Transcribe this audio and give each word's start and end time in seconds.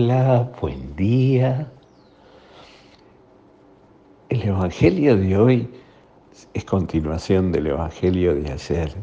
Hola, 0.00 0.48
buen 0.60 0.94
día. 0.94 1.68
El 4.28 4.42
Evangelio 4.42 5.16
de 5.16 5.36
hoy 5.36 5.68
es 6.54 6.64
continuación 6.64 7.50
del 7.50 7.66
Evangelio 7.66 8.36
de 8.36 8.52
ayer. 8.52 8.94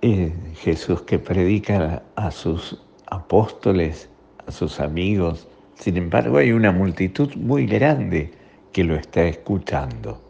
Eh, 0.00 0.34
Jesús 0.56 1.02
que 1.02 1.20
predica 1.20 2.02
a 2.16 2.32
sus 2.32 2.82
apóstoles, 3.06 4.10
a 4.48 4.50
sus 4.50 4.80
amigos. 4.80 5.46
Sin 5.76 5.98
embargo, 5.98 6.38
hay 6.38 6.50
una 6.50 6.72
multitud 6.72 7.32
muy 7.36 7.66
grande 7.66 8.32
que 8.72 8.82
lo 8.82 8.96
está 8.96 9.22
escuchando. 9.22 10.20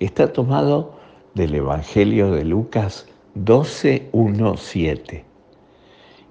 Está 0.00 0.30
tomado 0.34 0.98
del 1.32 1.54
Evangelio 1.54 2.30
de 2.30 2.44
Lucas 2.44 3.06
12, 3.36 4.10
1, 4.12 4.56
7. 4.58 5.24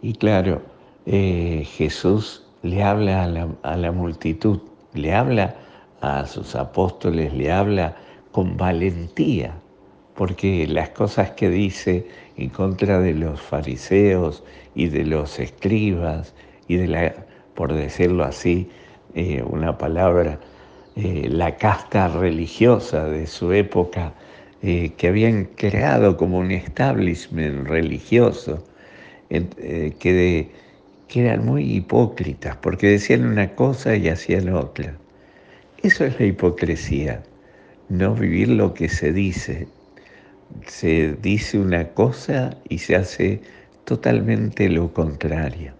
Y 0.03 0.13
claro, 0.13 0.74
eh, 1.05 1.63
Jesús 1.65 2.43
le 2.63 2.81
habla 2.83 3.23
a 3.23 3.27
la, 3.27 3.47
a 3.61 3.77
la 3.77 3.91
multitud, 3.91 4.59
le 4.93 5.13
habla 5.13 5.55
a 6.01 6.25
sus 6.25 6.55
apóstoles, 6.55 7.33
le 7.33 7.51
habla 7.51 7.95
con 8.31 8.57
valentía, 8.57 9.53
porque 10.15 10.67
las 10.67 10.89
cosas 10.89 11.31
que 11.31 11.49
dice 11.49 12.07
en 12.37 12.49
contra 12.49 12.99
de 12.99 13.13
los 13.13 13.39
fariseos 13.39 14.43
y 14.73 14.87
de 14.87 15.05
los 15.05 15.39
escribas 15.39 16.33
y 16.67 16.77
de 16.77 16.87
la, 16.87 17.15
por 17.53 17.73
decirlo 17.73 18.23
así, 18.23 18.69
eh, 19.13 19.43
una 19.43 19.77
palabra, 19.77 20.39
eh, 20.95 21.27
la 21.29 21.55
casta 21.57 22.07
religiosa 22.07 23.05
de 23.05 23.27
su 23.27 23.51
época, 23.53 24.13
que 24.61 25.07
habían 25.07 25.45
creado 25.45 26.17
como 26.17 26.39
un 26.39 26.49
establishment 26.49 27.67
religioso, 27.67 28.63
que, 29.29 29.93
de, 30.01 30.49
que 31.07 31.21
eran 31.21 31.45
muy 31.45 31.63
hipócritas, 31.75 32.55
porque 32.57 32.87
decían 32.87 33.25
una 33.25 33.55
cosa 33.55 33.95
y 33.95 34.09
hacían 34.09 34.49
otra. 34.49 34.97
Eso 35.83 36.05
es 36.05 36.19
la 36.19 36.25
hipocresía, 36.25 37.23
no 37.89 38.15
vivir 38.15 38.49
lo 38.49 38.73
que 38.73 38.89
se 38.89 39.13
dice. 39.13 39.67
Se 40.65 41.13
dice 41.21 41.59
una 41.59 41.89
cosa 41.89 42.57
y 42.69 42.79
se 42.79 42.95
hace 42.95 43.41
totalmente 43.83 44.69
lo 44.69 44.93
contrario. 44.93 45.73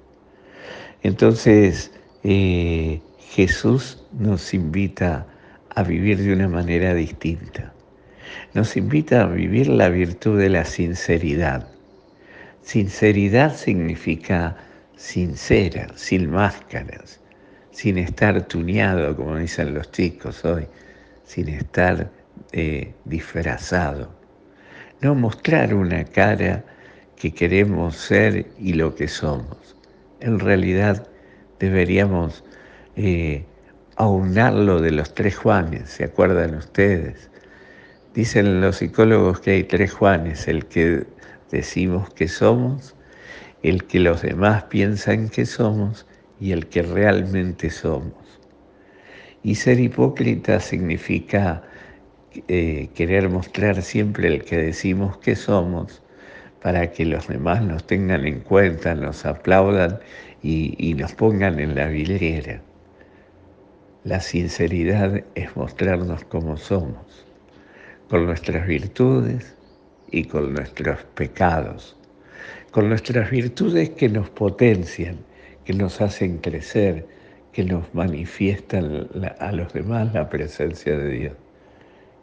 Entonces, 1.01 1.91
eh, 2.23 3.01
Jesús 3.19 4.03
nos 4.17 4.53
invita 4.53 5.27
a 5.75 5.83
vivir 5.83 6.19
de 6.19 6.33
una 6.33 6.47
manera 6.47 6.93
distinta. 6.93 7.73
Nos 8.53 8.77
invita 8.77 9.23
a 9.23 9.27
vivir 9.27 9.67
la 9.67 9.89
virtud 9.89 10.39
de 10.39 10.49
la 10.49 10.65
sinceridad. 10.65 11.67
Sinceridad 12.61 13.55
significa 13.55 14.57
sincera, 14.95 15.87
sin 15.95 16.29
máscaras, 16.29 17.19
sin 17.71 17.97
estar 17.97 18.41
tuneado, 18.47 19.15
como 19.15 19.37
dicen 19.37 19.73
los 19.73 19.91
chicos 19.91 20.45
hoy, 20.45 20.67
sin 21.25 21.49
estar 21.49 22.09
eh, 22.51 22.93
disfrazado. 23.05 24.09
No 25.01 25.15
mostrar 25.15 25.73
una 25.73 26.05
cara 26.05 26.63
que 27.15 27.33
queremos 27.33 27.95
ser 27.95 28.47
y 28.59 28.73
lo 28.73 28.95
que 28.95 29.07
somos. 29.07 29.75
En 30.19 30.39
realidad 30.39 31.07
deberíamos 31.59 32.43
eh, 32.95 33.45
aunarlo 33.97 34.81
de 34.81 34.91
los 34.91 35.13
tres 35.13 35.37
Juanes, 35.37 35.89
¿se 35.89 36.05
acuerdan 36.05 36.55
ustedes? 36.55 37.29
Dicen 38.13 38.61
los 38.61 38.77
psicólogos 38.77 39.41
que 39.41 39.51
hay 39.51 39.63
tres 39.63 39.93
Juanes, 39.93 40.47
el 40.47 40.65
que 40.65 41.05
decimos 41.51 42.09
que 42.13 42.27
somos, 42.27 42.94
el 43.65 43.85
que 43.85 43.99
los 43.99 44.21
demás 44.21 44.65
piensan 44.65 45.27
que 45.27 45.47
somos 45.47 46.05
y 46.39 46.51
el 46.51 46.67
que 46.67 46.83
realmente 46.83 47.71
somos. 47.71 48.13
Y 49.41 49.55
ser 49.55 49.79
hipócrita 49.79 50.59
significa 50.59 51.63
eh, 52.47 52.89
querer 52.93 53.27
mostrar 53.27 53.81
siempre 53.81 54.27
el 54.27 54.43
que 54.45 54.57
decimos 54.57 55.17
que 55.17 55.35
somos 55.35 56.03
para 56.61 56.91
que 56.91 57.05
los 57.05 57.27
demás 57.27 57.63
nos 57.63 57.87
tengan 57.87 58.27
en 58.27 58.41
cuenta, 58.41 58.93
nos 58.93 59.25
aplaudan 59.25 59.99
y, 60.43 60.93
nos 60.93 61.13
pongan 61.13 61.59
en 61.59 61.73
la 61.73 61.87
vidriera. 61.87 62.61
La 64.03 64.19
sinceridad 64.19 65.23
es 65.33 65.55
mostrarnos 65.55 66.23
como 66.25 66.57
somos, 66.57 67.25
con 68.09 68.27
nuestras 68.27 68.67
virtudes 68.67 69.55
y 70.11 70.25
con 70.25 70.53
nuestros 70.53 71.03
pecados, 71.15 71.97
con 72.71 72.89
nuestras 72.89 73.29
virtudes 73.31 73.89
que 73.91 74.09
nos 74.09 74.29
potencian 74.29 75.17
que 75.65 75.73
nos 75.73 75.99
hacen 75.99 76.37
crecer, 76.37 77.05
que 77.51 77.63
nos 77.63 77.93
manifiestan 77.93 79.09
a 79.39 79.51
los 79.51 79.73
demás 79.73 80.13
la 80.13 80.29
presencia 80.29 80.95
de 80.95 81.09
Dios. 81.09 81.33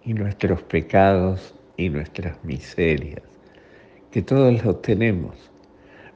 Y 0.05 0.15
nuestros 0.15 0.63
pecados 0.63 1.55
y 1.77 1.89
nuestras 1.89 2.43
miserias, 2.45 3.23
que 4.11 4.23
todos 4.23 4.65
los 4.65 4.81
tenemos, 4.83 5.37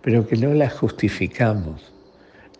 pero 0.02 0.26
que 0.26 0.36
no 0.36 0.54
las 0.54 0.72
justificamos, 0.74 1.92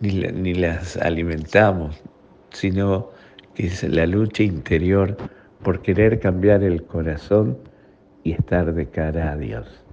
ni, 0.00 0.20
ni 0.20 0.54
las 0.54 0.96
alimentamos, 0.96 2.02
sino 2.50 3.10
que 3.54 3.66
es 3.66 3.82
la 3.84 4.06
lucha 4.06 4.42
interior 4.42 5.16
por 5.62 5.82
querer 5.82 6.20
cambiar 6.20 6.62
el 6.62 6.82
corazón 6.84 7.58
y 8.24 8.32
estar 8.32 8.74
de 8.74 8.86
cara 8.86 9.32
a 9.32 9.36
Dios. 9.36 9.85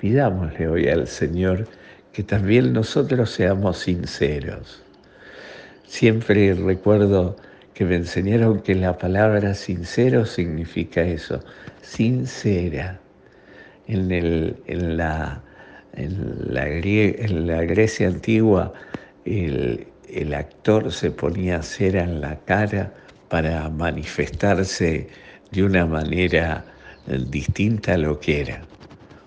Pidámosle 0.00 0.66
hoy 0.66 0.88
al 0.88 1.06
Señor 1.06 1.68
que 2.14 2.22
también 2.22 2.72
nosotros 2.72 3.30
seamos 3.30 3.80
sinceros. 3.80 4.82
Siempre 5.86 6.54
recuerdo 6.54 7.36
que 7.74 7.84
me 7.84 7.96
enseñaron 7.96 8.60
que 8.60 8.74
la 8.74 8.96
palabra 8.96 9.52
sincero 9.52 10.24
significa 10.24 11.02
eso, 11.02 11.44
sincera. 11.82 12.98
En, 13.88 14.10
el, 14.10 14.56
en, 14.66 14.96
la, 14.96 15.42
en, 15.94 16.54
la, 16.54 16.66
en 16.66 17.46
la, 17.46 17.62
Grecia 17.64 18.06
antigua 18.08 18.72
el, 19.26 19.86
el 20.08 20.32
actor 20.32 20.92
se 20.92 21.10
ponía 21.10 21.60
cera 21.62 22.04
en 22.04 22.22
la 22.22 22.38
cara 22.46 22.92
para 23.28 23.68
manifestarse 23.68 25.08
de 25.50 25.62
una 25.62 25.84
manera 25.84 26.64
distinta 27.28 27.94
a 27.94 27.98
lo 27.98 28.18
que 28.18 28.40
era. 28.40 28.62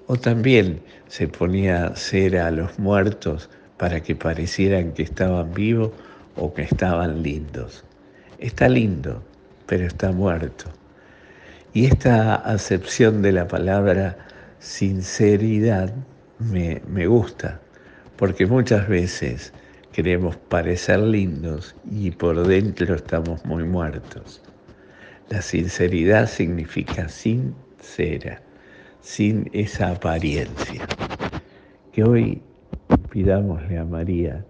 O 0.05 0.17
también 0.17 0.81
se 1.07 1.29
ponía 1.29 1.95
cera 1.95 2.47
a 2.47 2.51
los 2.51 2.77
muertos 2.77 3.49
para 3.77 4.01
que 4.01 4.15
parecieran 4.15 4.91
que 4.91 5.03
estaban 5.03 5.53
vivos 5.53 5.91
o 6.35 6.53
que 6.53 6.63
estaban 6.63 7.23
lindos. 7.23 7.85
Está 8.37 8.67
lindo, 8.67 9.23
pero 9.65 9.85
está 9.85 10.11
muerto. 10.11 10.65
Y 11.73 11.85
esta 11.85 12.35
acepción 12.35 13.21
de 13.21 13.31
la 13.31 13.47
palabra 13.47 14.17
sinceridad 14.59 15.93
me, 16.37 16.81
me 16.87 17.07
gusta, 17.07 17.61
porque 18.17 18.45
muchas 18.45 18.89
veces 18.89 19.53
queremos 19.93 20.35
parecer 20.35 20.99
lindos 20.99 21.75
y 21.89 22.11
por 22.11 22.45
dentro 22.45 22.95
estamos 22.95 23.45
muy 23.45 23.63
muertos. 23.63 24.41
La 25.29 25.41
sinceridad 25.41 26.27
significa 26.27 27.07
sincera 27.07 28.41
sin 29.03 29.49
esa 29.51 29.91
apariencia. 29.91 30.87
Que 31.91 32.03
hoy 32.05 32.41
pidámosle 33.11 33.77
a 33.77 33.83
María, 33.83 34.45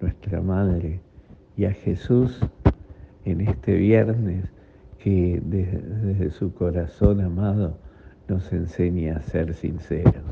nuestra 0.00 0.40
Madre, 0.42 1.00
y 1.56 1.66
a 1.66 1.72
Jesús 1.72 2.40
en 3.24 3.42
este 3.42 3.74
viernes 3.76 4.46
que 4.98 5.40
desde, 5.44 6.30
su 6.30 6.52
corazón 6.52 7.20
amado 7.20 7.78
nos 8.26 8.52
enseñe 8.52 9.10
a 9.10 9.22
ser 9.22 9.54
sinceros, 9.54 10.24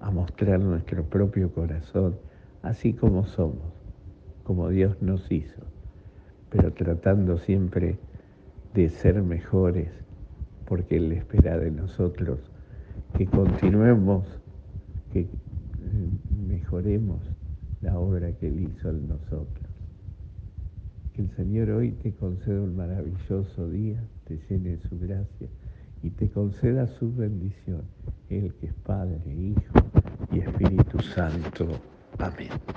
a 0.00 0.10
mostrar 0.10 0.58
nuestro 0.58 1.04
propio 1.04 1.52
corazón 1.52 2.16
así 2.62 2.92
como 2.92 3.24
somos, 3.24 3.72
como 4.42 4.68
Dios 4.68 5.00
nos 5.00 5.30
hizo, 5.30 5.62
pero 6.50 6.72
tratando 6.72 7.38
siempre 7.38 7.98
de 8.74 8.88
ser 8.88 9.22
mejores 9.22 9.90
porque 10.66 10.96
Él 10.96 11.12
espera 11.12 11.58
de 11.58 11.70
nosotros 11.70 12.51
que 13.16 13.26
continuemos, 13.26 14.26
que 15.12 15.28
mejoremos 16.46 17.20
la 17.80 17.98
obra 17.98 18.32
que 18.32 18.48
Él 18.48 18.68
hizo 18.68 18.90
en 18.90 19.08
nosotros. 19.08 19.66
Que 21.14 21.22
el 21.22 21.30
Señor 21.36 21.70
hoy 21.70 21.92
te 21.92 22.12
conceda 22.12 22.60
un 22.60 22.76
maravilloso 22.76 23.68
día, 23.68 24.02
te 24.24 24.40
llene 24.48 24.78
su 24.88 24.98
gracia 24.98 25.48
y 26.02 26.10
te 26.10 26.30
conceda 26.30 26.86
su 26.86 27.14
bendición, 27.14 27.82
Él 28.30 28.54
que 28.60 28.66
es 28.66 28.74
Padre, 28.84 29.20
Hijo 29.26 29.74
y 30.32 30.38
Espíritu 30.40 31.00
Santo. 31.00 31.68
Amén. 32.18 32.62